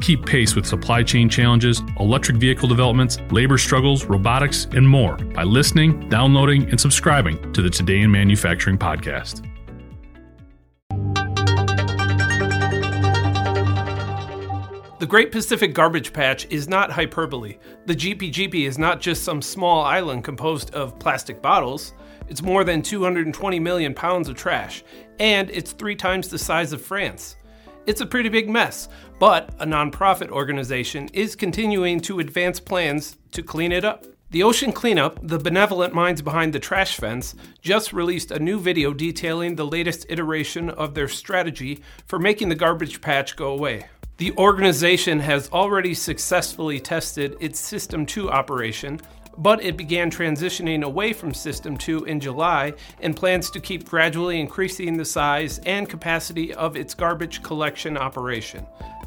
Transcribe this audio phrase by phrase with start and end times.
[0.00, 5.44] Keep pace with supply chain challenges, electric vehicle developments, labor struggles, robotics, and more by
[5.44, 9.46] listening, downloading, and subscribing to the Today in Manufacturing podcast.
[15.00, 17.56] The Great Pacific Garbage Patch is not hyperbole.
[17.86, 21.94] The GPGP is not just some small island composed of plastic bottles.
[22.28, 24.84] It's more than 220 million pounds of trash,
[25.18, 27.36] and it's three times the size of France.
[27.90, 33.42] It's a pretty big mess, but a nonprofit organization is continuing to advance plans to
[33.42, 34.06] clean it up.
[34.30, 38.94] The Ocean Cleanup, the benevolent minds behind the trash fence, just released a new video
[38.94, 43.88] detailing the latest iteration of their strategy for making the garbage patch go away.
[44.18, 49.00] The organization has already successfully tested its System 2 operation,
[49.38, 54.40] but it began transitioning away from System 2 in July and plans to keep gradually
[54.40, 58.66] increasing the size and capacity of its garbage collection operation.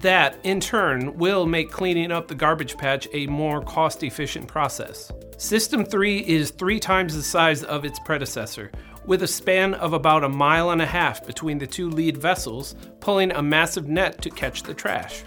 [0.00, 5.10] That, in turn, will make cleaning up the garbage patch a more cost efficient process.
[5.36, 8.70] System 3 is three times the size of its predecessor,
[9.06, 12.74] with a span of about a mile and a half between the two lead vessels,
[13.00, 15.22] pulling a massive net to catch the trash.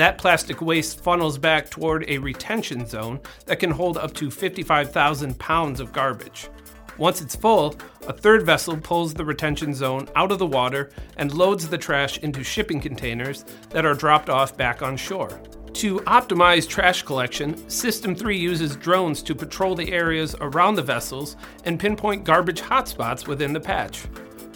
[0.00, 5.38] That plastic waste funnels back toward a retention zone that can hold up to 55,000
[5.38, 6.48] pounds of garbage.
[6.96, 11.34] Once it's full, a third vessel pulls the retention zone out of the water and
[11.34, 15.38] loads the trash into shipping containers that are dropped off back on shore.
[15.74, 21.36] To optimize trash collection, System 3 uses drones to patrol the areas around the vessels
[21.66, 24.06] and pinpoint garbage hotspots within the patch.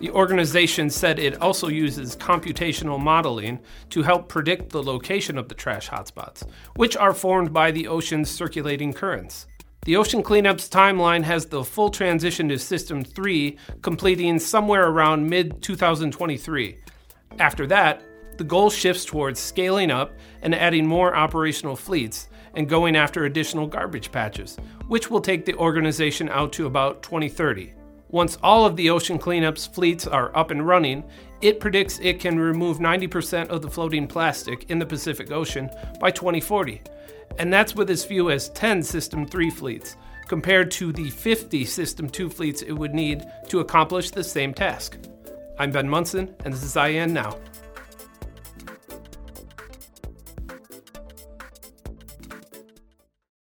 [0.05, 5.55] The organization said it also uses computational modeling to help predict the location of the
[5.55, 9.47] trash hotspots, which are formed by the ocean's circulating currents.
[9.87, 15.63] The ocean cleanup's timeline has the full transition to System 3 completing somewhere around mid
[15.63, 16.77] 2023.
[17.39, 18.03] After that,
[18.37, 23.67] the goal shifts towards scaling up and adding more operational fleets and going after additional
[23.67, 27.73] garbage patches, which will take the organization out to about 2030.
[28.15, 31.03] Once all of the ocean cleanup's fleets are up and running,
[31.41, 36.13] it predicts it can remove 90% of the floating plastic in the Pacific Ocean by
[36.13, 36.81] 2040.
[37.41, 39.97] And that's with as few as 10 System 3 fleets,
[40.29, 44.97] compared to the 50 System 2 fleets it would need to accomplish the same task.
[45.59, 47.37] I'm Ben Munson, and this is IEN Now.